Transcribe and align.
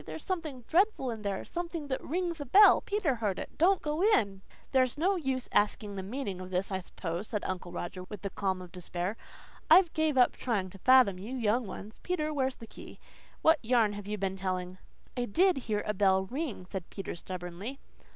"There's 0.03 0.25
something 0.25 0.63
dreadful 0.67 1.11
in 1.11 1.21
there 1.21 1.45
something 1.45 1.85
that 1.89 2.03
rings 2.03 2.41
a 2.41 2.45
bell. 2.47 2.81
Peter 2.81 3.13
heard 3.13 3.37
it. 3.37 3.55
Don't 3.59 3.83
go 3.83 4.01
in." 4.01 4.41
"There's 4.71 4.97
no 4.97 5.15
use 5.15 5.47
asking 5.51 5.93
the 5.93 6.01
meaning 6.01 6.41
of 6.41 6.49
this, 6.49 6.71
I 6.71 6.79
suppose," 6.79 7.27
said 7.27 7.43
Uncle 7.45 7.71
Roger 7.71 8.05
with 8.05 8.23
the 8.23 8.31
calm 8.31 8.63
of 8.63 8.71
despair. 8.71 9.15
"I've 9.69 9.93
gave 9.93 10.17
up 10.17 10.31
trying 10.35 10.71
to 10.71 10.79
fathom 10.79 11.19
you 11.19 11.35
young 11.35 11.67
ones. 11.67 11.99
Peter, 12.01 12.33
where's 12.33 12.55
the 12.55 12.65
key? 12.65 12.99
What 13.43 13.59
yarn 13.61 13.93
have 13.93 14.07
you 14.07 14.17
been 14.17 14.35
telling?" 14.37 14.79
"I 15.15 15.25
DID 15.25 15.57
hear 15.69 15.83
a 15.85 15.93
bell 15.93 16.25
ring," 16.25 16.65
said 16.65 16.89
Peter 16.89 17.13
stubbornly. 17.13 17.77